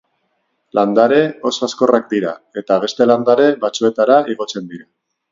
Landare 0.77 1.17
oso 1.49 1.67
hazkorrak 1.67 2.07
dira, 2.13 2.31
eta 2.61 2.77
beste 2.85 3.07
landare 3.09 3.45
batzuetara 3.65 4.17
igotzen 4.35 4.73
dira. 4.73 4.89